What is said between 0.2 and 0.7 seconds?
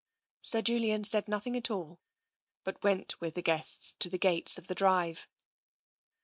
Sir